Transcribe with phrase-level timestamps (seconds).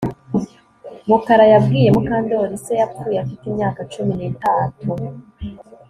[1.07, 4.85] Mukara yabwiye Mukandoli se yapfuye afite imyaka cumi nitatu